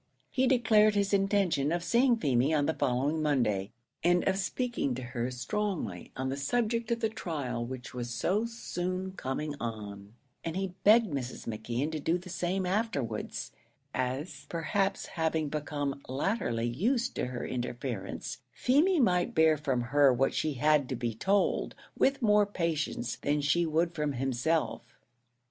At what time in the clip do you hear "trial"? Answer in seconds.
7.07-7.63